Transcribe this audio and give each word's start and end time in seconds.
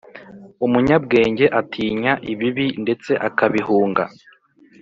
umunyabwenge 0.65 1.45
atinya 1.59 2.13
ibibi 2.31 2.67
ndetse 2.83 3.11
akabihunga, 3.27 4.03